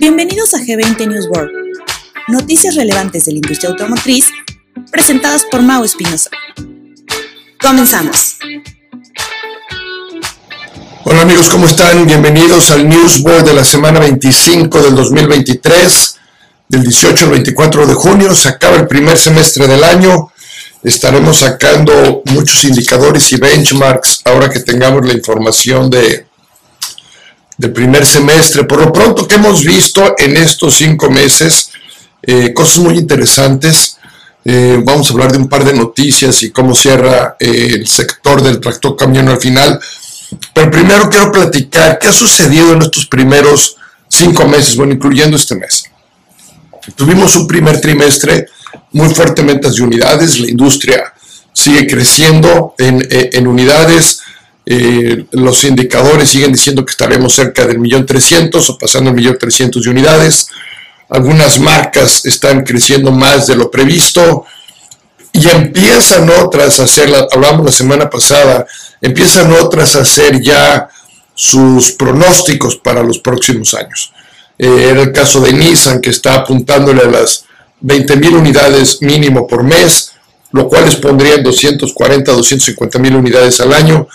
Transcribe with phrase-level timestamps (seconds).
[0.00, 1.52] Bienvenidos a G20 News World,
[2.26, 4.26] noticias relevantes de la industria automotriz
[4.90, 6.30] presentadas por Mau Espinosa.
[7.60, 8.38] Comenzamos.
[11.04, 12.04] Hola amigos, ¿cómo están?
[12.04, 16.18] Bienvenidos al News World de la semana 25 del 2023,
[16.68, 18.34] del 18 al 24 de junio.
[18.34, 20.32] Se acaba el primer semestre del año.
[20.82, 26.26] Estaremos sacando muchos indicadores y benchmarks ahora que tengamos la información de,
[27.56, 28.64] del primer semestre.
[28.64, 31.70] Por lo pronto que hemos visto en estos cinco meses,
[32.22, 33.98] eh, cosas muy interesantes.
[34.44, 38.42] Eh, vamos a hablar de un par de noticias y cómo cierra eh, el sector
[38.42, 39.80] del tractor camión al final.
[40.52, 43.76] Pero primero quiero platicar qué ha sucedido en estos primeros
[44.08, 45.84] cinco meses, bueno, incluyendo este mes.
[46.94, 48.46] Tuvimos un primer trimestre
[48.92, 51.12] muy fuertemente de unidades, la industria
[51.52, 54.20] sigue creciendo en, en unidades,
[54.68, 59.38] eh, los indicadores siguen diciendo que estaremos cerca del millón trescientos o pasando el millón
[59.38, 60.48] trescientos de unidades.
[61.08, 64.44] Algunas marcas están creciendo más de lo previsto
[65.32, 68.66] y empiezan otras a hacer, hablamos la semana pasada,
[69.00, 70.88] empiezan otras a hacer ya
[71.32, 74.12] sus pronósticos para los próximos años.
[74.58, 77.44] Eh, era el caso de Nissan que está apuntándole a las
[77.80, 80.12] 20 mil unidades mínimo por mes,
[80.50, 84.08] lo cual les pondría en 240, 250 mil unidades al año.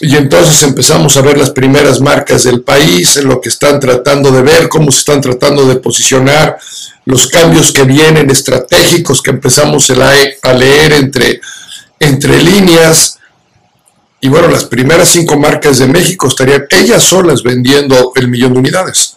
[0.00, 4.30] Y entonces empezamos a ver las primeras marcas del país, en lo que están tratando
[4.30, 6.58] de ver, cómo se están tratando de posicionar,
[7.04, 11.40] los cambios que vienen estratégicos que empezamos a leer entre,
[11.98, 13.18] entre líneas.
[14.22, 18.58] Y bueno, las primeras cinco marcas de México estarían ellas solas vendiendo el millón de
[18.60, 19.16] unidades.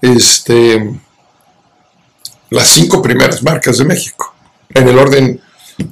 [0.00, 0.90] Este,
[2.50, 4.32] las cinco primeras marcas de México,
[4.68, 5.40] en el orden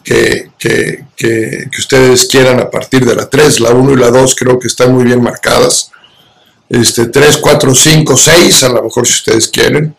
[0.04, 4.34] que, que, que, ustedes quieran a partir de la 3, la 1 y la 2
[4.36, 5.90] creo que están muy bien marcadas.
[6.68, 9.94] Este, 3, 4, 5, 6, a lo mejor si ustedes quieren.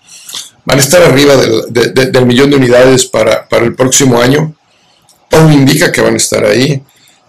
[0.66, 4.56] Van a estar arriba del, del millón de unidades para, para, el próximo año.
[5.30, 6.82] Todo indica que van a estar ahí.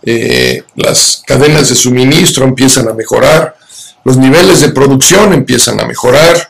[0.03, 3.57] Eh, las cadenas de suministro empiezan a mejorar.
[4.05, 6.49] Los niveles de producción empiezan a mejorar.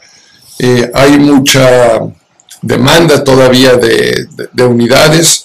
[0.58, 2.00] Eh, hay mucha
[2.60, 5.43] demanda todavía de, de unidades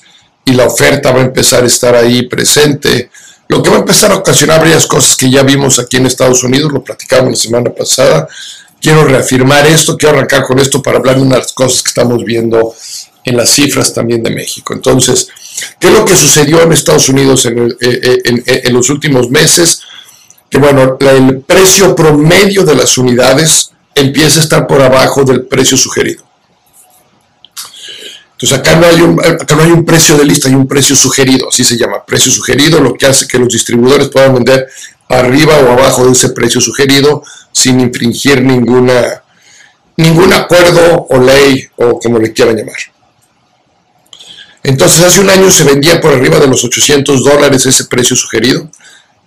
[0.49, 3.11] y la oferta va a empezar a estar ahí presente,
[3.47, 6.43] lo que va a empezar a ocasionar varias cosas que ya vimos aquí en Estados
[6.43, 8.27] Unidos, lo platicamos la semana pasada.
[8.81, 12.73] Quiero reafirmar esto, quiero arrancar con esto para hablar de unas cosas que estamos viendo
[13.25, 14.73] en las cifras también de México.
[14.73, 15.27] Entonces,
[15.79, 19.81] ¿qué es lo que sucedió en Estados Unidos en, eh, eh, en los últimos meses?
[20.49, 25.77] Que bueno, el precio promedio de las unidades empieza a estar por abajo del precio
[25.77, 26.28] sugerido.
[28.41, 32.05] Entonces acá no, hay un, precio de lista, hay un precio sugerido, así se llama,
[32.05, 34.65] precio sugerido, lo que hace que los distribuidores puedan vender
[35.09, 39.23] arriba o abajo de ese precio sugerido sin infringir ninguna,
[39.97, 42.77] ningún acuerdo o ley o como le quieran llamar.
[44.63, 48.69] Entonces hace un año se vendía por arriba de los 800 dólares ese precio sugerido.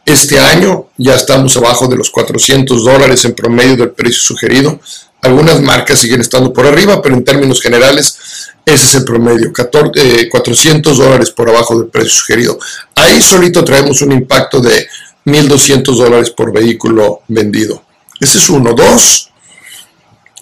[0.06, 4.80] Este año ya estamos abajo de los 400 dólares en promedio del precio sugerido.
[5.22, 8.18] Algunas marcas siguen estando por arriba, pero en términos generales
[8.64, 12.58] ese es el promedio, 400 eh, dólares por abajo del precio sugerido.
[12.94, 14.88] Ahí solito traemos un impacto de
[15.26, 17.82] 1.200 dólares por vehículo vendido.
[18.20, 18.72] Ese es uno.
[18.72, 19.30] Dos,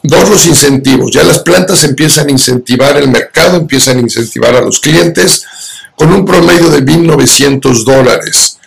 [0.03, 1.13] dos los incentivos.
[1.13, 5.45] Ya las plantas empiezan a incentivar el mercado, empiezan a incentivar a los clientes
[5.97, 8.60] con un promedio de 1.900 dólares.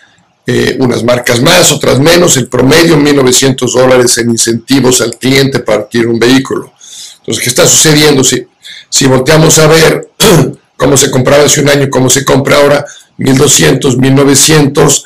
[0.46, 5.82] Eh, unas marcas más, otras menos, el promedio 1.900 dólares en incentivos al cliente para
[5.82, 6.72] adquirir un vehículo.
[7.20, 8.22] Entonces, ¿qué está sucediendo?
[8.22, 8.46] Si
[8.94, 10.08] si volteamos a ver
[10.76, 15.04] cómo se compraba hace un año, cómo se compra ahora, 1200, 1900,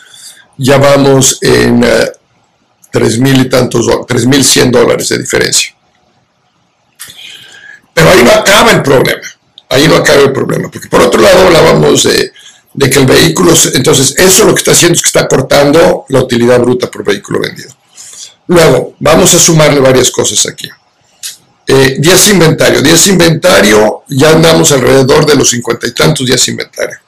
[0.59, 2.12] ya vamos en uh, eh,
[2.93, 5.75] 3.000 y tantos, 3.100 dólares de diferencia.
[7.94, 9.22] Pero ahí no acaba el problema,
[9.70, 12.31] ahí no acaba el problema, porque por otro lado hablábamos de,
[12.78, 16.21] de que el vehículo, entonces eso lo que está haciendo es que está cortando la
[16.21, 17.71] utilidad bruta por vehículo vendido.
[18.47, 20.69] Luego, vamos a sumarle varias cosas aquí.
[21.67, 22.81] Eh, días de inventario.
[22.81, 26.99] Días de inventario, ya andamos alrededor de los cincuenta y tantos días inventario.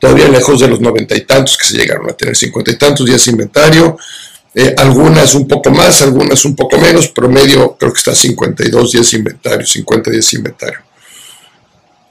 [0.00, 3.06] Todavía lejos de los noventa y tantos que se llegaron a tener, cincuenta y tantos
[3.06, 3.96] días inventario.
[4.52, 7.06] Eh, algunas un poco más, algunas un poco menos.
[7.06, 10.80] Promedio creo que está 52 días inventario, 50 días inventario.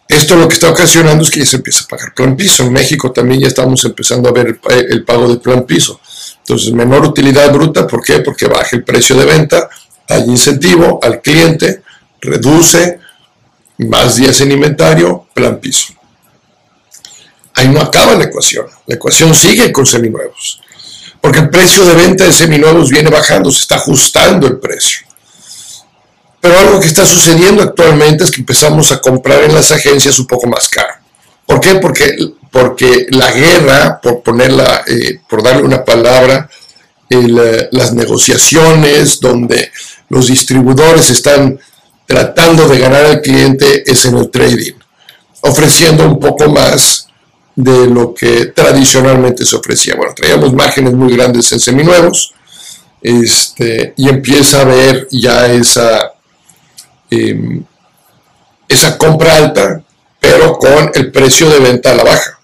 [0.08, 2.64] Esto lo que está ocasionando es que ya se empieza a pagar plan piso.
[2.64, 4.60] En México también ya estamos empezando a ver
[4.90, 6.00] el pago del plan piso.
[6.40, 8.20] Entonces, menor utilidad bruta, ¿por qué?
[8.20, 9.70] Porque baja el precio de venta,
[10.10, 11.84] hay incentivo al cliente,
[12.20, 13.00] reduce,
[13.78, 15.94] más días en inventario, plan piso.
[17.56, 18.66] Ahí no acaba la ecuación.
[18.88, 20.60] La ecuación sigue con seminuevos.
[21.22, 25.08] porque el precio de venta de seminuevos viene bajando, se está ajustando el precio.
[26.44, 30.28] Pero algo que está sucediendo actualmente es que empezamos a comprar en las agencias un
[30.28, 30.96] poco más caro.
[31.46, 31.76] ¿Por qué?
[31.76, 32.18] Porque,
[32.52, 36.50] porque la guerra, por ponerla, eh, por darle una palabra,
[37.10, 39.72] eh, las negociaciones donde
[40.10, 41.58] los distribuidores están
[42.06, 44.74] tratando de ganar al cliente es en el trading,
[45.44, 47.08] ofreciendo un poco más
[47.56, 49.96] de lo que tradicionalmente se ofrecía.
[49.96, 52.34] Bueno, traíamos márgenes muy grandes en seminuevos
[53.02, 56.13] este, y empieza a haber ya esa,
[57.14, 57.64] em,
[58.68, 59.84] esa compra alta,
[60.20, 62.40] pero con el precio de venta a la baja.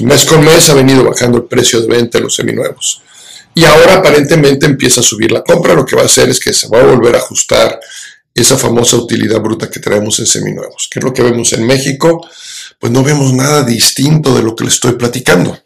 [0.00, 3.02] Mes con mes ha venido bajando el precio de venta de los seminuevos.
[3.54, 5.74] Y ahora aparentemente empieza a subir la compra.
[5.74, 7.80] Lo que va a hacer es que se va a volver a ajustar
[8.34, 10.88] esa famosa utilidad bruta que traemos en seminuevos.
[10.90, 12.28] ¿Qué es lo que vemos en México?
[12.78, 15.58] Pues no vemos nada distinto de lo que les estoy platicando.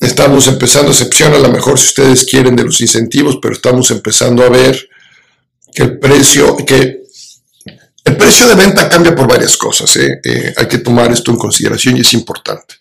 [0.00, 4.42] Estamos empezando, excepción a lo mejor si ustedes quieren de los incentivos, pero estamos empezando
[4.42, 4.88] a ver
[5.72, 7.02] que el precio, que
[8.04, 9.94] el precio de venta cambia por varias cosas.
[9.96, 10.20] ¿eh?
[10.24, 12.74] Eh, hay que tomar esto en consideración y es importante.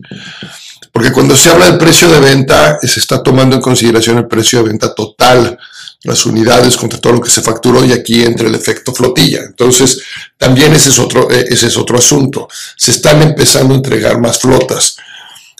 [0.92, 4.62] Porque cuando se habla del precio de venta, se está tomando en consideración el precio
[4.62, 5.58] de venta total,
[6.04, 9.42] las unidades contra todo lo que se facturó y aquí entra el efecto flotilla.
[9.46, 10.02] Entonces,
[10.38, 12.48] también ese es otro, eh, ese es otro asunto.
[12.76, 14.98] Se están empezando a entregar más flotas.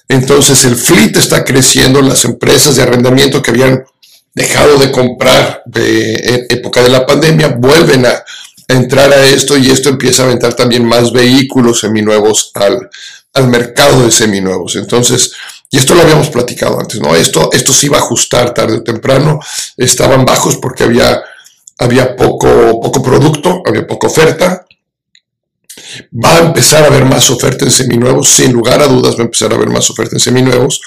[0.08, 3.84] Entonces, el fleet está creciendo, las empresas de arrendamiento que habían
[4.34, 8.24] dejado de comprar de época de la pandemia vuelven a
[8.68, 12.90] entrar a esto y esto empieza a aventar también más vehículos seminuevos al,
[13.34, 14.76] al mercado de seminuevos.
[14.76, 15.34] Entonces,
[15.70, 17.16] y esto lo habíamos platicado antes, ¿no?
[17.16, 19.40] Esto, esto se iba a ajustar tarde o temprano,
[19.78, 21.24] estaban bajos porque había,
[21.78, 24.66] había poco, poco producto, había poca oferta.
[26.14, 29.26] Va a empezar a haber más oferta en seminuevos, sin lugar a dudas va a
[29.26, 30.82] empezar a haber más oferta en seminuevos,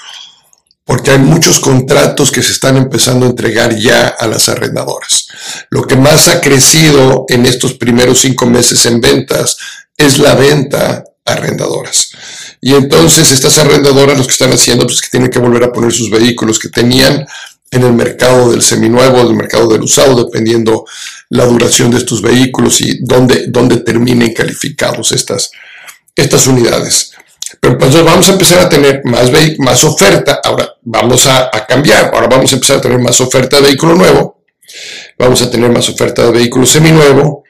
[0.85, 5.27] porque hay muchos contratos que se están empezando a entregar ya a las arrendadoras.
[5.71, 9.57] Lo que más ha crecido en estos primeros cinco meses en ventas
[9.97, 12.11] es la venta arrendadoras.
[12.61, 15.91] Y entonces estas arrendadoras lo que están haciendo pues que tienen que volver a poner
[15.91, 17.25] sus vehículos que tenían
[17.71, 20.85] en el mercado del seminuevo, del mercado del usado, dependiendo
[21.29, 25.49] la duración de estos vehículos y dónde, dónde terminen calificados estas,
[26.15, 27.14] estas unidades.
[27.65, 29.01] Pero entonces vamos a empezar a tener
[29.57, 33.63] más, oferta, ahora vamos a, cambiar, ahora vamos a empezar a tener más oferta de
[33.63, 34.43] vehículo nuevo,
[35.17, 37.43] vamos a tener más oferta de vehículo seminuevo,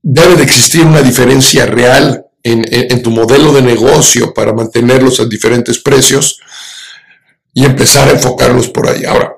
[0.00, 5.80] debe de existir una diferencia real en, tu modelo de negocio para mantenerlos a diferentes
[5.80, 6.40] precios
[7.52, 9.04] y empezar a enfocarlos por ahí.
[9.04, 9.34] Ahora,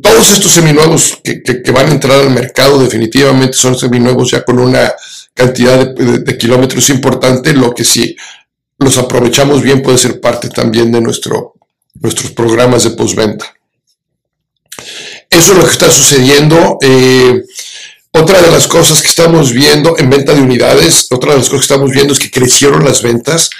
[0.00, 4.58] todos estos seminuevos que, que, van a entrar al mercado definitivamente son seminuevos ya con
[4.58, 4.94] una
[5.38, 8.16] cantidad de, kilómetros importante, lo que si
[8.78, 11.54] los aprovechamos bien puede ser parte también de nuestro,
[11.94, 13.52] nuestros programas de postventa.
[15.30, 16.78] Eso es lo que está sucediendo.
[16.80, 17.42] Eh,
[18.12, 21.66] otra de las cosas que estamos viendo en venta de unidades, otra de las cosas
[21.66, 23.50] que estamos viendo es que crecieron las ventas,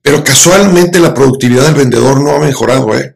[0.00, 2.96] pero casualmente la productividad del vendedor no ha mejorado.
[2.96, 3.14] ¿eh?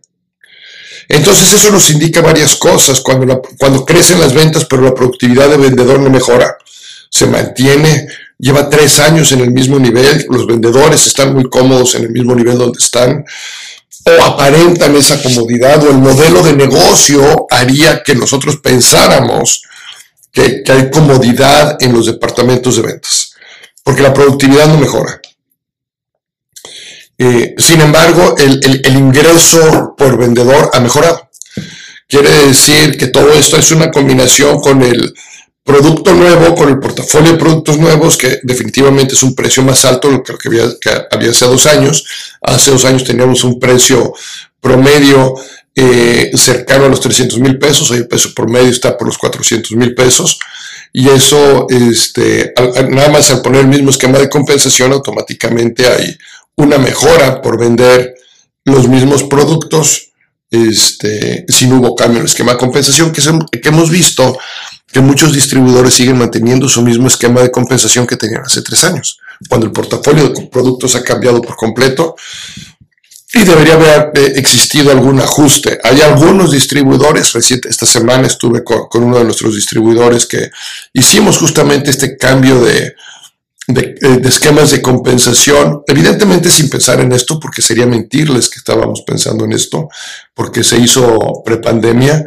[1.09, 3.01] Entonces eso nos indica varias cosas.
[3.01, 6.57] Cuando, cuando crecen las ventas, pero la productividad del vendedor no mejora,
[7.11, 8.07] se mantiene,
[8.39, 12.35] lleva tres años en el mismo nivel, los vendedores están muy cómodos en el mismo
[12.35, 13.25] nivel donde están,
[14.05, 19.63] o aparentan esa comodidad, o el modelo de negocio haría que nosotros pensáramos
[20.33, 23.33] que, hay comodidad en los departamentos de ventas,
[23.83, 25.21] porque la productividad no mejora.
[27.21, 31.29] Eh, sin embargo, el, el, ingreso por vendedor ha mejorado.
[32.07, 35.13] Quiere decir que todo esto es una combinación con el
[35.69, 40.09] producto nuevo, con el portafolio de productos nuevos, que definitivamente es un precio más alto
[40.09, 42.07] de lo que había, que había hace dos años.
[42.41, 44.15] Hace dos años teníamos un precio
[44.63, 45.35] promedio
[45.75, 49.19] eh, cercano a los 300 mil pesos, hoy el peso por medio está por los
[49.19, 50.39] 400 mil pesos,
[50.91, 52.55] y eso, este,
[52.89, 56.17] nada más al poner el mismo esquema de compensación, automáticamente hay
[56.57, 58.15] una mejora por vender
[58.65, 60.13] los mismos productos,
[60.51, 63.21] este, si hubo cambio en el esquema de compensación, que,
[63.61, 64.39] que hemos visto
[64.91, 69.19] que muchos distribuidores siguen manteniendo su mismo esquema de compensación que tenían hace tres años.
[69.49, 72.17] Cuando el portafolio de productos ha cambiado por completo,
[73.35, 75.79] y debería haber eh, existido algún ajuste.
[75.85, 80.51] Hay algunos distribuidores, reciente, esta semana estuve con, uno de nuestros distribuidores que
[80.95, 82.95] hicimos justamente este cambio de,
[83.67, 88.61] de, eh, de, esquemas de compensación, evidentemente sin pensar en esto, porque sería mentirles que
[88.61, 89.89] estábamos pensando en esto,
[90.33, 92.25] porque se hizo prepandemia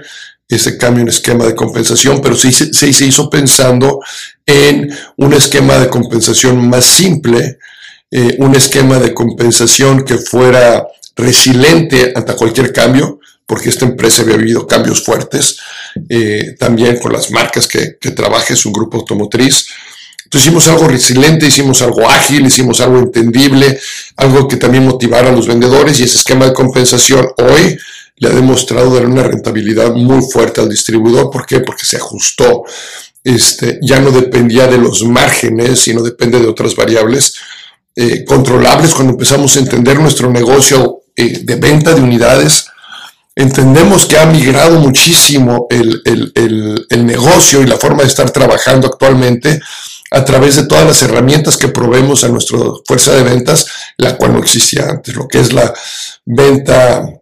[0.55, 4.01] ese cambio en esquema de compensación, pero sí se, hizo pensando
[4.45, 7.57] en un esquema de compensación más simple,
[8.11, 14.37] eh, un esquema de compensación que fuera resiliente ante cualquier cambio, porque esta empresa había
[14.37, 15.57] vivido cambios fuertes,
[16.09, 19.67] eh, también con las marcas que, que trabaja, es un grupo automotriz.
[20.25, 23.79] Entonces hicimos algo resiliente, hicimos algo ágil, hicimos algo entendible,
[24.15, 27.77] algo que también motivara a los vendedores y ese esquema de compensación hoy
[28.21, 31.31] le ha demostrado dar una rentabilidad muy fuerte al distribuidor.
[31.31, 31.59] ¿Por qué?
[31.59, 32.63] Porque se ajustó.
[33.23, 37.33] Este, ya no dependía de los márgenes, sino depende de otras variables
[37.95, 38.93] eh, controlables.
[38.93, 42.67] Cuando empezamos a entender nuestro negocio eh, de venta de unidades,
[43.35, 49.59] entendemos que ha migrado muchísimo el, el negocio y la forma de estar trabajando actualmente
[50.11, 53.65] a través de todas las herramientas que proveemos a nuestra fuerza de ventas,
[53.97, 55.73] la cual no existía antes, lo que es la
[56.25, 57.20] venta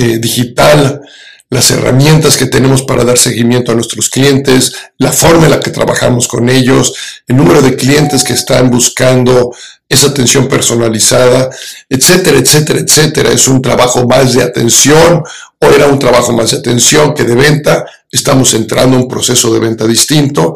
[0.00, 1.02] eh, digital,
[1.50, 5.70] las herramientas que tenemos para dar seguimiento a nuestros clientes, la forma en la que
[5.70, 6.94] trabajamos con ellos,
[7.26, 9.50] el número de clientes que están buscando
[9.86, 11.50] esa atención personalizada,
[11.88, 13.30] etcétera, etcétera, etcétera.
[13.30, 15.22] Es un trabajo más de atención
[15.58, 17.84] o era un trabajo más de atención que de venta.
[18.10, 20.54] Estamos entrando en un proceso de venta distinto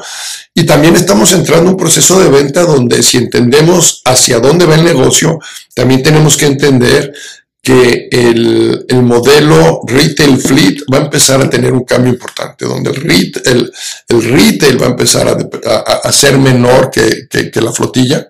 [0.54, 4.76] y también estamos entrando en un proceso de venta donde si entendemos hacia dónde va
[4.76, 5.38] el negocio,
[5.74, 7.12] también tenemos que entender
[7.64, 12.90] que el, el, modelo retail fleet va a empezar a tener un cambio importante, donde
[12.90, 13.72] el retail,
[14.08, 18.28] el, retail va a empezar a, a, ser menor que, que, que la flotilla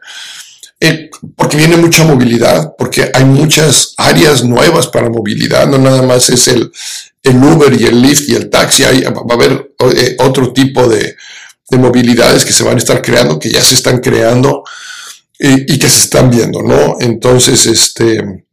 [0.81, 6.29] eh, porque viene mucha movilidad, porque hay muchas áreas nuevas para movilidad, no nada más
[6.29, 6.71] es el,
[7.23, 10.87] el Uber y el Lyft y el taxi, hay, va a haber eh, otro tipo
[10.87, 11.17] de,
[11.71, 14.63] de, movilidades que se van a estar creando, que ya se están creando
[15.39, 16.97] y que se están viendo, ¿no?
[17.01, 18.44] Entonces, este,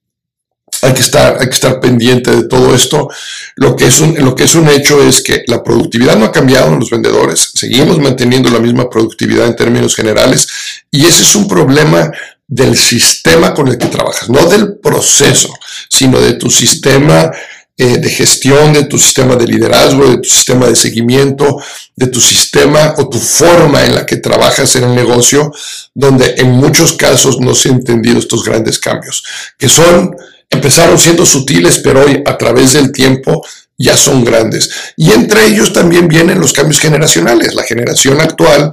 [0.81, 3.09] hay que estar, hay que estar pendiente de todo esto.
[3.55, 6.31] Lo que, es un, lo que es un hecho es que la productividad no ha
[6.31, 7.51] cambiado en los vendedores.
[7.53, 10.47] Seguimos manteniendo la misma productividad en términos generales
[10.89, 12.11] y ese es un problema
[12.47, 15.53] del sistema con el que trabajas, no del proceso,
[15.89, 17.31] sino de tu sistema
[17.77, 21.57] eh, de gestión, de tu sistema de liderazgo, de tu sistema de seguimiento,
[21.95, 25.51] de tu sistema o tu forma en la que trabajas en el negocio,
[25.93, 29.23] donde en muchos casos no se han entendido estos grandes cambios,
[29.57, 30.15] que son
[30.51, 33.43] empezaron siendo sutiles, pero hoy a través del tiempo
[33.77, 34.70] ya son grandes.
[34.96, 37.55] Y entre ellos también vienen los cambios generacionales.
[37.55, 38.72] La generación actual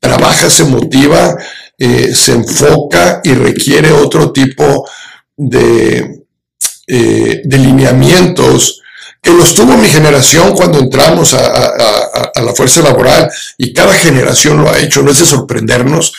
[0.00, 1.36] trabaja, se motiva,
[1.76, 4.88] eh, se enfoca y requiere otro tipo
[5.36, 6.22] de,
[6.86, 8.80] eh, de lineamientos
[9.26, 13.28] que los tuvo mi generación cuando entramos a, la fuerza laboral
[13.58, 16.12] y cada generación lo ha hecho, no es de sorprendernos.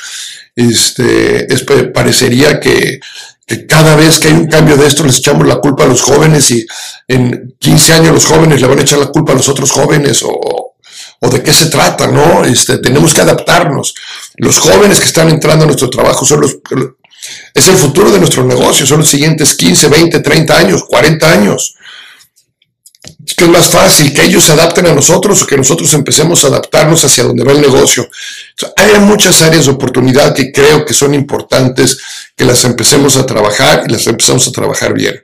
[0.54, 1.48] Este,
[1.94, 3.00] parecería que
[3.48, 6.02] que cada vez que hay un cambio de esto les echamos la culpa a los
[6.02, 6.68] jóvenes y
[7.08, 10.22] en 15 años los jóvenes le van a echar la culpa a los otros jóvenes
[10.22, 10.76] o,
[11.20, 12.44] o de qué se trata, ¿no?
[12.44, 13.96] Este, tenemos que adaptarnos.
[14.36, 16.58] Los jóvenes que están entrando a nuestro trabajo son los,
[17.54, 21.78] es el futuro de nuestro negocio, son los siguientes 15, 20, 30 años, 40 años
[23.38, 26.48] que es más fácil que ellos se adapten a nosotros o que nosotros empecemos a
[26.48, 28.10] adaptarnos hacia donde va el negocio.
[28.76, 32.00] hay muchas áreas de oportunidad que creo que son importantes
[32.36, 35.24] que las empecemos a trabajar y las empezamos a trabajar bien.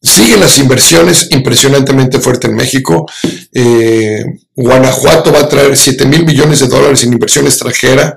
[0.00, 3.10] Siguen las inversiones impresionantemente fuertes en México.
[3.52, 8.16] Eh, Guanajuato va a traer 7 mil millones de dólares en inversión extranjera.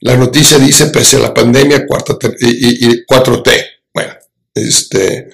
[0.00, 1.86] La noticia dice, pese a la pandemia,
[2.40, 3.66] y 4T.
[3.94, 4.14] Bueno,
[4.52, 5.30] este,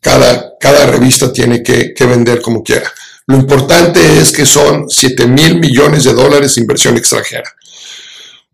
[0.00, 2.92] cada, revista tiene que, vender como quiera.
[3.26, 7.52] Lo importante es que son 7 mil millones de dólares de inversión extranjera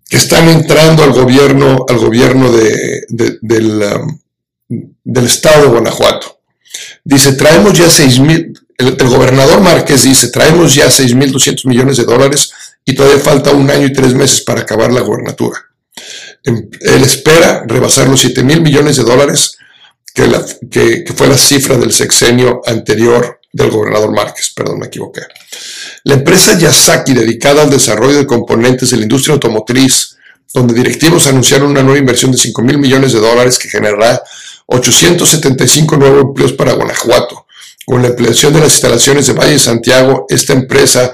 [0.09, 4.19] que están entrando al gobierno, al gobierno del, um,
[4.69, 6.41] del estado de Guanajuato.
[7.03, 11.97] Dice, traemos ya 6 mil, el, gobernador Márquez dice, traemos ya 6 mil 200 millones
[11.97, 12.53] de dólares
[12.85, 15.59] y todavía falta un año y tres meses para acabar la gobernatura.
[16.45, 19.57] Em, él espera rebasar los 7 mil millones de dólares
[20.13, 25.23] que, fue la cifra del sexenio anterior del gobernador Márquez, perdón, me equivoqué.
[26.05, 30.17] La empresa Yasaki, dedicada al desarrollo de componentes de la industria automotriz,
[30.55, 34.23] donde directivos anunciaron una nueva inversión de 5 mil millones de dólares que generará
[34.67, 37.47] 875 nuevos empleos para Guanajuato.
[37.85, 41.13] Con la ampliación de las instalaciones de Valle Santiago, esta empresa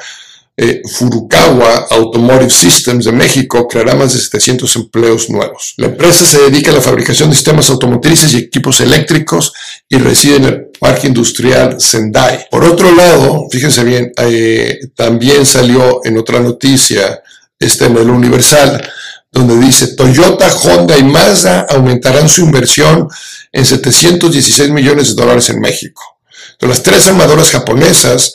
[0.61, 5.75] eh, Furukawa Automotive Systems de México creará más de 700 empleos nuevos.
[5.77, 9.53] La empresa se dedica a la fabricación de sistemas automotrices y equipos eléctricos
[9.89, 12.49] y reside en el Parque Industrial Sendai.
[12.51, 17.23] Por otro lado, fíjense bien, eh, también salió en otra noticia,
[17.57, 18.83] este en el Universal,
[19.31, 23.07] donde dice Toyota, Honda y Mazda aumentarán su inversión
[23.53, 26.03] en 716 millones de dólares en México.
[26.61, 28.35] De las tres armadoras japonesas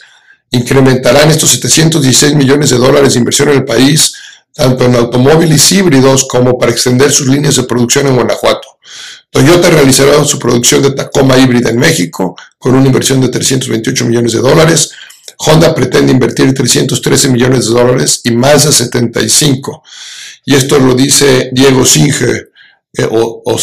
[0.54, 4.14] incrementarán estos 716 millones de dólares de inversión en el país,
[4.54, 8.68] tanto en automóviles híbridos como para extender sus líneas de producción en Guanajuato.
[9.32, 14.34] Toyota realizará su producción de Tacoma híbrida en México con una inversión de 328 millones
[14.34, 14.92] de dólares.
[15.40, 18.32] Honda pretende invertir 313 millones de dólares y
[18.66, 19.84] de 75.
[20.46, 22.50] Y esto lo dice Diego Singe
[22.94, 23.58] eh, o, o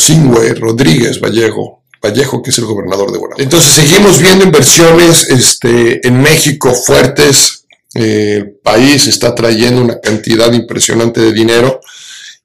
[0.58, 3.42] Rodríguez Vallejo, Vallejo, que es el gobernador de Guanajuato.
[3.42, 7.64] Entonces seguimos viendo inversiones este, en México fuertes.
[7.94, 11.80] Eh, el país está trayendo una cantidad impresionante de dinero.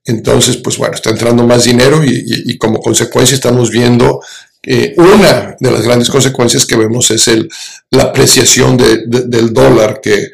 [0.04, 4.22] Entonces, pues bueno, está entrando más dinero y, como consecuencia estamos viendo
[4.62, 7.50] que una de las grandes consecuencias que vemos es el,
[7.90, 10.32] la apreciación del dólar que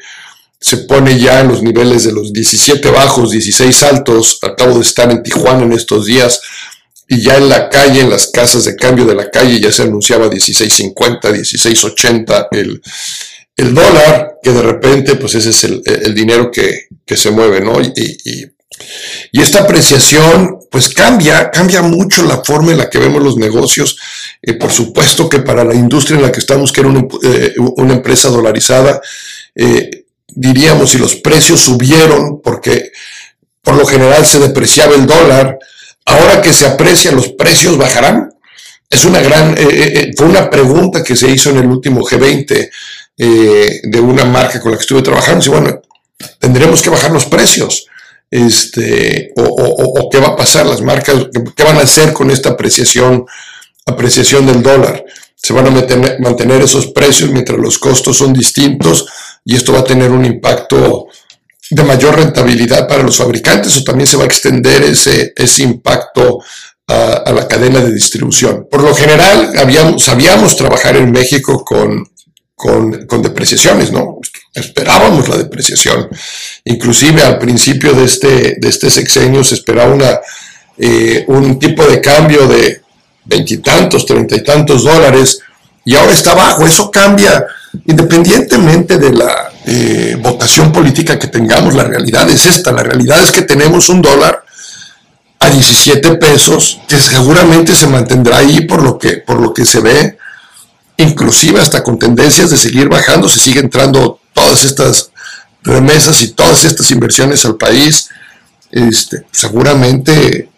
[0.60, 4.38] se pone ya en los niveles de los 17 bajos, 16 altos.
[4.42, 6.40] Acabo de estar en Tijuana en estos días
[7.12, 9.82] y ya en la calle, en las casas de cambio de la calle, ya se
[9.82, 12.82] anunciaba 16.50, 16.80 el,
[13.56, 17.80] el dólar, que de repente, pues ese es el, dinero que, se mueve, ¿no?
[17.82, 17.92] y,
[19.30, 23.98] y esta apreciación, pues cambia, cambia mucho la forma en la que vemos los negocios.
[24.40, 27.54] Eh, por supuesto que para la industria en la que estamos, que era una, eh,
[27.92, 29.00] empresa dolarizada,
[29.54, 32.92] eh, diríamos si los precios subieron porque
[33.62, 35.58] por lo general se depreciaba el dólar,
[36.06, 38.32] ahora que se aprecian los precios bajarán.
[38.88, 39.56] Es una gran,
[40.16, 42.70] fue una pregunta que se hizo en el último G20
[43.16, 45.44] de una marca con la que estuve trabajando.
[45.44, 45.80] Y bueno,
[46.38, 47.86] tendremos que bajar los precios
[48.32, 53.26] este, o, qué va a pasar las marcas, qué van a hacer con esta apreciación,
[53.84, 55.04] apreciación del dólar.
[55.36, 59.06] Se van a mantener, esos precios mientras los costos son distintos
[59.44, 61.08] y esto va a tener un impacto
[61.74, 66.40] de mayor rentabilidad para los fabricantes o también se va a extender ese, ese impacto
[66.86, 68.68] a, la cadena de distribución.
[68.70, 72.06] Por lo general, habíamos, sabíamos trabajar en México con,
[72.54, 74.18] con, con depreciaciones, ¿no?
[74.54, 76.08] esperábamos la depreciación.
[76.64, 80.20] Inclusive al principio de este, de este sexenio se esperaba una,
[80.76, 82.82] eh, un tipo de cambio de
[83.24, 85.38] veintitantos, treinta y tantos dólares,
[85.86, 86.66] y ahora está bajo.
[86.66, 87.46] Eso cambia
[87.86, 91.74] independientemente de la eh, votación política que tengamos.
[91.74, 94.44] La realidad es esta, la realidad es que tenemos un dólar
[95.38, 99.80] a 17 pesos, que seguramente se mantendrá ahí por lo que, por lo que se
[99.80, 100.18] ve,
[100.96, 105.10] inclusive hasta con tendencias de seguir bajando, se sigue entrando todas estas
[105.62, 108.08] remesas y todas estas inversiones al país,
[108.70, 110.48] este, seguramente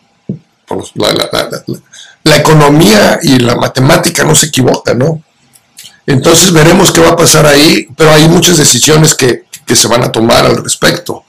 [0.67, 5.23] pues, la, economía y la matemática no se equivocan, ¿no?
[6.07, 10.13] Entonces veremos qué va a pasar ahí, pero hay muchas decisiones que, se van a
[10.13, 11.25] tomar al respecto,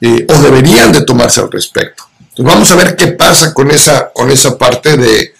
[0.00, 2.04] eh, o deberían de tomarse al respecto.
[2.38, 5.32] Vamos a ver qué pasa con esa, con esa parte de,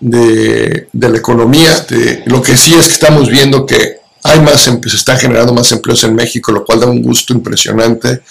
[0.00, 1.86] de la economía.
[2.26, 6.02] lo que sí es que estamos viendo que hay más, se están generando más empleos
[6.02, 8.22] en México, lo cual da un gusto impresionante.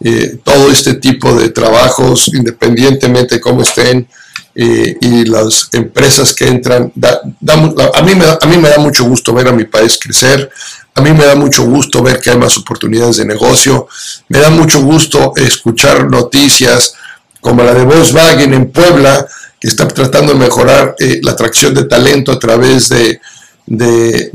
[0.00, 4.08] Eh, todo este tipo de trabajos, independientemente de cómo estén,
[4.54, 9.04] eh, y las empresas que entran, a, mí me da, a mí me da mucho
[9.04, 10.50] gusto ver a mi país crecer,
[10.96, 13.86] a mí me da mucho gusto ver que hay más oportunidades de negocio,
[14.28, 16.94] me da mucho gusto escuchar noticias
[17.40, 19.24] como la de Volkswagen en Puebla,
[19.60, 23.20] que está tratando de mejorar eh, la atracción de talento a través de
[23.68, 24.30] de,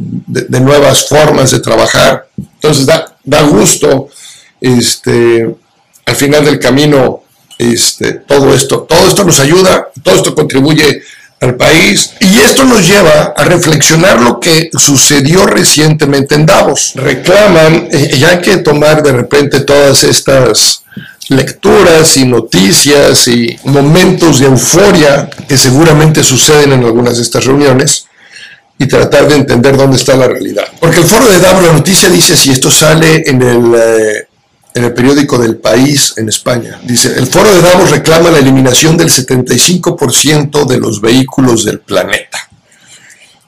[0.60, 2.28] nuevas formas de trabajar.
[2.38, 4.10] Entonces da, da gusto,
[4.62, 5.56] este,
[6.06, 7.24] al final del camino,
[7.58, 11.02] este, todo esto, todo esto nos ayuda, todo esto contribuye
[11.40, 16.94] al país y esto nos lleva a reflexionar lo que sucedió recientemente en Davos.
[16.96, 20.84] Reclaman, eh, y hay que tomar de repente todas estas
[21.30, 28.08] lecturas y noticias y momentos de euforia que seguramente suceden en algunas de estas reuniones
[28.84, 30.66] y tratar de entender dónde está la realidad.
[30.80, 34.28] Porque el foro de Davos, la noticia dice, si esto sale en el, eh,
[34.74, 38.98] en el periódico del país en España, dice, el foro de Davos reclama la eliminación
[38.98, 42.40] del 75% de los vehículos del planeta.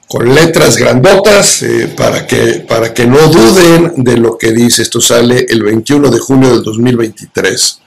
[0.08, 4.82] Con letras grandotas eh, para, que, para que no duden de lo que dice.
[4.82, 7.80] Esto sale el 21 de junio del 2023.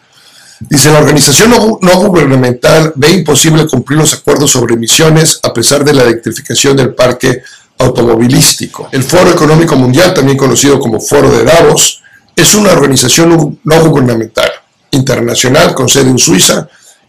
[0.59, 5.93] Dice, la organización no, gubernamental ve imposible cumplir los acuerdos sobre emisiones a pesar de
[5.93, 7.43] la electrificación del parque
[7.77, 8.89] automovilístico.
[8.91, 12.01] El Foro Económico Mundial, también conocido como Foro de Davos,
[12.35, 14.51] es una organización no gubernamental
[14.91, 16.67] internacional con sede en Suiza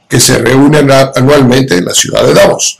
[0.08, 0.78] que se reúne
[1.14, 2.78] anualmente en la ciudad de Davos.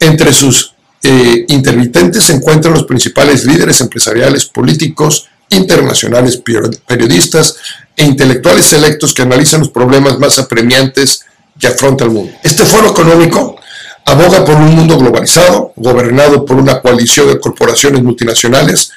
[0.00, 6.42] Entre sus eh, intermitentes se encuentran los principales líderes empresariales, políticos, internacionales,
[6.86, 7.56] periodistas
[7.96, 11.24] e intelectuales selectos que analizan los problemas más apremiantes
[11.58, 12.32] que afronta el mundo.
[12.42, 13.58] Este foro económico
[14.04, 18.92] aboga por un mundo globalizado, gobernado por una coalición de corporaciones multinacionales.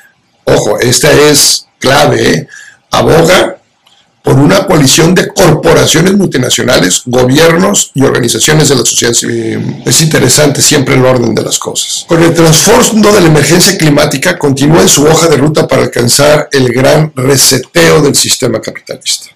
[0.46, 2.48] Ojo, esta es clave, ¿eh?
[2.92, 3.61] aboga
[4.22, 9.82] por una coalición de corporaciones multinacionales, gobiernos y organizaciones de la sociedad civil.
[9.86, 12.06] Es interesante siempre el orden de las cosas.
[12.08, 16.48] Con el trasfondo de la emergencia climática, continúa en su hoja de ruta para alcanzar
[16.52, 19.28] el gran reseteo del sistema capitalista.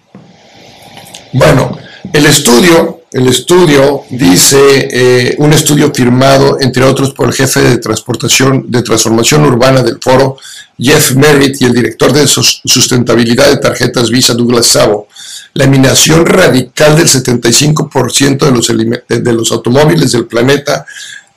[1.34, 1.78] Bueno,
[2.14, 4.58] el estudio, el estudio dice,
[4.92, 10.38] eh, un estudio firmado, entre otros, por el jefe de transformación urbana del foro,
[10.78, 15.08] Jeff Merritt, y el director de sustentabilidad de tarjetas Visa, Douglas Savo,
[15.54, 18.68] la eliminación radical del 75% de los,
[19.08, 20.86] de los automóviles del planeta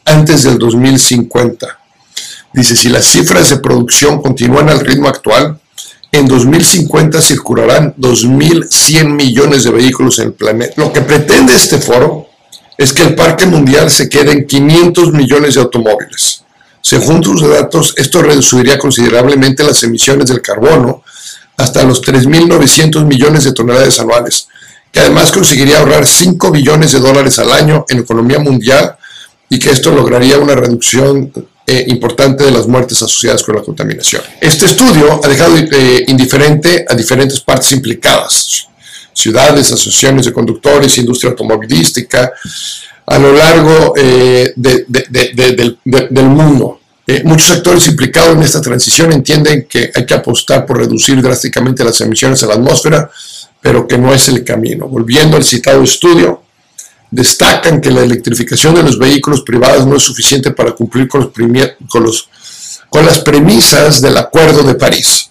[0.05, 1.79] antes del 2050.
[2.53, 5.61] Dice, si las cifras de producción continúan al ritmo actual,
[6.11, 10.75] en 2050 circularán 2.100 millones de vehículos en el planeta.
[10.77, 12.29] Lo que pretende este foro
[12.79, 16.45] es que el parque mundial se quede en 500 millones de automóviles.
[16.89, 21.03] Según sus datos, esto reduciría considerablemente las emisiones del carbono
[21.59, 24.49] hasta los 3.900 millones de toneladas anuales,
[24.91, 28.97] que además conseguiría ahorrar 5 billones de dólares al año en economía mundial
[29.51, 31.31] y que esto lograría una reducción
[31.67, 34.23] eh, importante de las muertes asociadas con la contaminación.
[34.41, 38.67] Este estudio ha dejado eh, indiferente a diferentes partes implicadas,
[39.13, 42.33] ciudades, asociaciones de conductores, industria automovilística,
[43.09, 46.78] a lo largo eh, del, mundo.
[47.25, 52.01] Muchos actores implicados en esta transición entienden que hay que apostar por reducir drásticamente las
[52.03, 53.11] emisiones a la atmósfera,
[53.63, 54.87] pero que no es el camino.
[54.87, 56.43] Volviendo al citado estudio,
[57.11, 61.33] destacan que la electrificación de los vehículos privados no es suficiente para cumplir con,
[62.03, 62.29] los,
[62.91, 65.31] con, las premisas del Acuerdo de París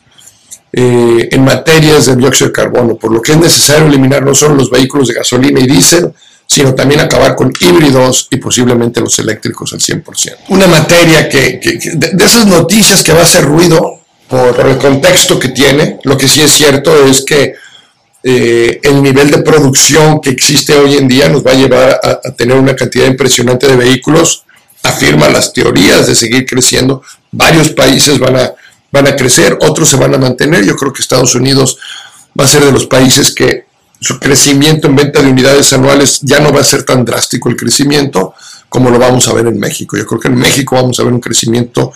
[0.73, 4.55] eh, en materias de dióxido de carbono, por lo que es necesario eliminar no solo
[4.55, 6.11] los vehículos de gasolina y diésel,
[6.47, 10.37] sino también acabar con híbridos y posiblemente los eléctricos al 100%.
[10.47, 11.59] Una materia que,
[11.93, 16.27] de, esas noticias que va a hacer ruido por el contexto que tiene, lo que
[16.27, 17.53] sí es cierto es que
[18.23, 22.31] eh, el nivel de producción que existe hoy en día nos va a llevar a,
[22.31, 24.43] tener una cantidad impresionante de vehículos,
[24.83, 28.53] afirma las teorías de seguir creciendo, varios países van a,
[28.91, 31.77] van a crecer, otros se van a mantener, yo creo que Estados Unidos
[32.39, 33.65] va a ser de los países que
[33.99, 37.55] su crecimiento en venta de unidades anuales ya no va a ser tan drástico el
[37.55, 38.33] crecimiento
[38.69, 39.97] como lo vamos a ver en México.
[39.97, 41.93] Yo creo que en México vamos a ver un crecimiento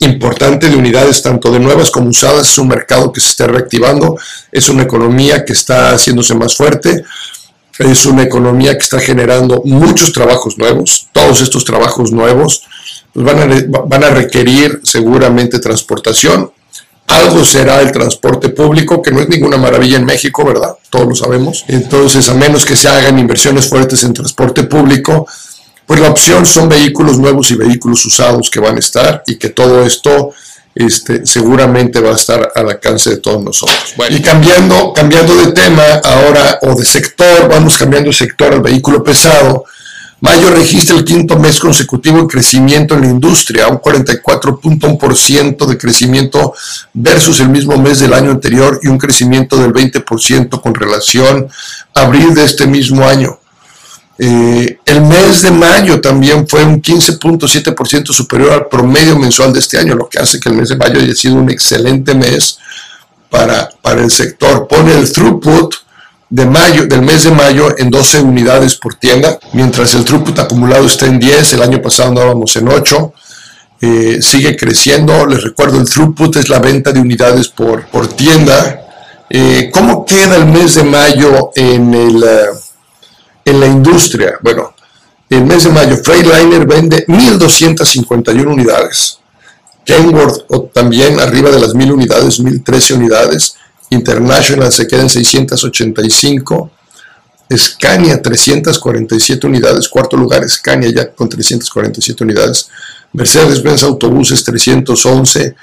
[0.00, 2.48] importante de unidades, tanto de nuevas como usadas.
[2.48, 4.16] Es un mercado que se está reactivando,
[4.52, 7.04] es una economía que está haciéndose más fuerte,
[7.78, 11.08] es una economía que está generando muchos trabajos nuevos.
[11.12, 12.64] Todos estos trabajos nuevos
[13.12, 16.50] pues, van, a, van a requerir seguramente transportación.
[17.08, 20.76] Algo será el transporte público, que no es ninguna maravilla en México, ¿verdad?
[20.90, 21.64] Todos lo sabemos.
[21.68, 25.26] Entonces, a menos que se hagan inversiones fuertes en transporte público,
[25.86, 29.48] pues la opción son vehículos nuevos y vehículos usados que van a estar y que
[29.48, 30.32] todo esto
[30.74, 33.94] este, seguramente va a estar al alcance de todos nosotros.
[34.10, 39.02] y cambiando, cambiando de tema ahora o de sector, vamos cambiando de sector al vehículo
[39.02, 39.64] pesado.
[40.20, 46.54] Mayo registra el quinto mes consecutivo de crecimiento en la industria, un 44.1% de crecimiento
[46.92, 51.48] versus el mismo mes del año anterior y un crecimiento del 20% con relación
[51.94, 53.38] a abril de este mismo año.
[54.18, 59.78] Eh, el mes de mayo también fue un 15.7% superior al promedio mensual de este
[59.78, 62.58] año, lo que hace que el mes de mayo haya sido un excelente mes
[63.30, 64.66] para, para el sector.
[64.66, 65.76] Pone el throughput
[66.30, 70.86] de mayo, del mes de mayo en 12 unidades por tienda, mientras el throughput acumulado
[70.86, 73.12] está en 10, el año pasado andábamos en 8.
[73.80, 78.84] Eh, sigue creciendo, les recuerdo, el throughput es la venta de unidades por, por tienda.
[79.30, 82.24] Eh, ¿Cómo queda el mes de mayo en el
[83.48, 84.38] en la industria.
[84.42, 84.74] Bueno,
[85.28, 89.18] el mes de mayo, Freightliner vende 1.251 unidades.
[89.84, 93.54] Kenworth también arriba de las 1.000 unidades, 1.013 unidades.
[93.90, 96.70] International se queda en 685.
[97.56, 99.88] Scania 347 unidades.
[99.88, 102.68] Cuarto lugar Scania ya con 347 unidades.
[103.12, 105.54] Mercedes-Benz Autobuses 311.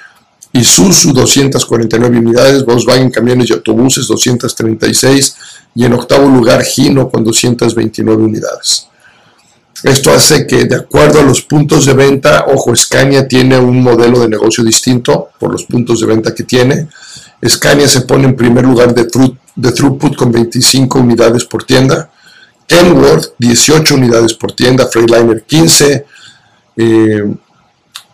[0.53, 5.35] Isuzu 249 unidades, Volkswagen Camiones y Autobuses 236
[5.75, 8.87] y en octavo lugar Gino con 229 unidades.
[9.83, 14.19] Esto hace que de acuerdo a los puntos de venta, ojo, Scania tiene un modelo
[14.19, 16.87] de negocio distinto por los puntos de venta que tiene.
[17.45, 22.09] Scania se pone en primer lugar de, throughput con 25 unidades por tienda.
[22.65, 26.05] Kenworth 18 unidades por tienda, Freightliner 15,
[26.77, 27.35] eh,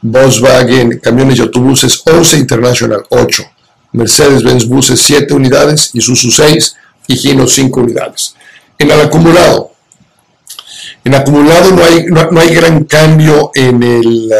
[0.01, 3.43] Volkswagen, camiones y autobuses 11, International 8,
[3.93, 6.75] Mercedes-Benz buses 7 unidades, Isuzu 6
[7.07, 8.35] y Gino 5 unidades.
[8.77, 9.70] En el acumulado,
[11.03, 14.31] en acumulado no hay, no, hay gran cambio en el,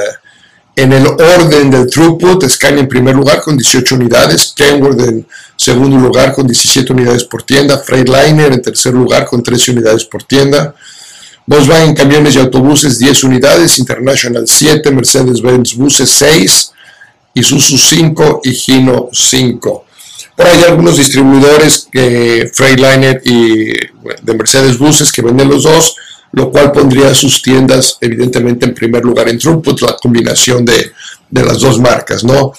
[0.76, 5.98] En el orden del throughput, Scania en primer lugar con 18 unidades, Kenworth en segundo
[5.98, 10.74] lugar con 17 unidades por tienda, Freightliner en tercer lugar con 13 unidades por tienda,
[11.46, 16.72] Volkswagen camiones y autobuses 10 unidades, International 7, Mercedes-Benz buses 6,
[17.34, 19.86] Isuzu 5 y Gino 5.
[20.36, 23.74] Por hay algunos distribuidores, que Freightliner y
[24.22, 25.96] de Mercedes buses que venden los dos,
[26.34, 30.94] lo cual pondría sus tiendas evidentemente en primer lugar en throughput, la combinación de,
[31.32, 32.52] las dos marcas, ¿no?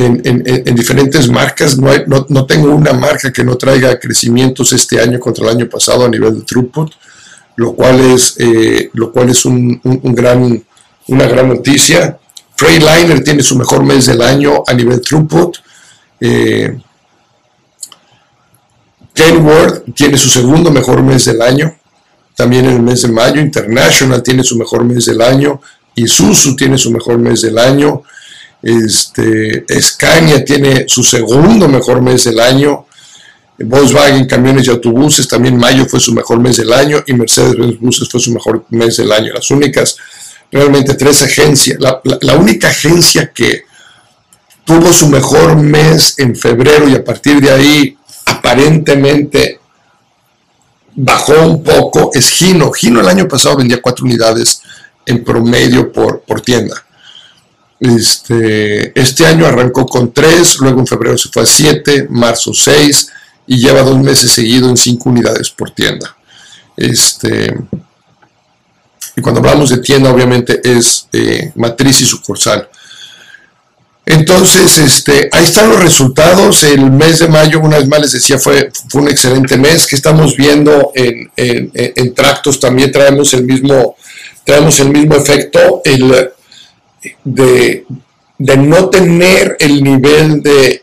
[0.00, 1.78] en, en, diferentes marcas.
[1.78, 5.68] No, no, no, tengo una marca que no traiga crecimientos este año contra el año
[5.68, 6.92] pasado a nivel de throughput
[7.60, 10.64] lo cual es, eh, lo cual es un, gran,
[11.08, 12.18] una gran noticia.
[12.56, 15.58] Freightliner tiene su mejor mes del año a nivel throughput.
[16.20, 16.78] Eh,
[19.12, 21.76] Kenworth tiene su segundo mejor mes del año,
[22.34, 23.42] también en el mes de mayo.
[23.42, 25.60] International tiene su mejor mes del año.
[25.94, 28.04] Isuzu tiene su mejor mes del año.
[28.62, 32.86] Este, Scania tiene su segundo mejor mes del año.
[33.58, 38.08] Volkswagen Camiones y Autobuses, también mayo fue su mejor mes del año y Mercedes-Benz Buses
[38.08, 39.34] fue su mejor mes del año.
[39.34, 39.96] Las únicas,
[40.50, 43.64] realmente tres agencias, la, única agencia que
[44.64, 49.60] tuvo su mejor mes en febrero y a partir de ahí aparentemente
[50.94, 52.72] bajó un poco es Gino.
[52.72, 54.62] Gino el año pasado vendía cuatro unidades
[55.04, 56.82] en promedio por, por tienda.
[57.80, 63.08] Este, este año arrancó con tres, luego en febrero se fue a siete, marzo seis,
[63.46, 66.14] y lleva dos meses seguido en cinco unidades por tienda.
[66.76, 67.56] Este,
[69.16, 72.68] y cuando hablamos de tienda, obviamente es eh, matriz y sucursal.
[74.04, 76.62] Entonces, este, ahí están los resultados.
[76.64, 79.96] El mes de mayo, una vez más les decía, fue, fue un excelente mes que
[79.96, 82.58] estamos viendo en, en, tractos.
[82.58, 83.96] También traemos el mismo,
[84.44, 86.30] traemos el mismo efecto el,
[87.24, 87.86] de,
[88.38, 90.82] de no tener el nivel de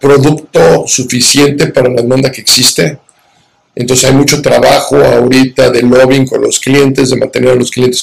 [0.00, 2.98] producto suficiente para la demanda que existe.
[3.74, 8.02] Entonces hay mucho trabajo ahorita de lobbying con los clientes, de mantener a los clientes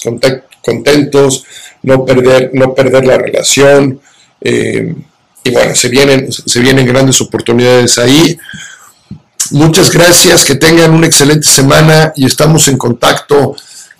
[0.61, 1.43] contentos,
[1.83, 3.99] no perder, no perder la relación.
[4.39, 4.95] Eh,
[5.43, 8.37] y bueno, se vienen, se vienen grandes oportunidades ahí.
[9.51, 13.55] Muchas gracias, que tengan una excelente semana y estamos en contacto.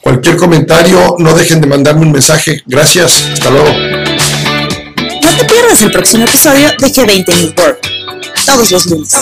[0.06, 2.62] Cualquier comentario, no dejen de mandarme un mensaje.
[2.68, 3.70] Gracias, hasta luego.
[5.00, 7.78] No te pierdas el próximo episodio de G20 News World,
[8.46, 9.16] todos los lunes.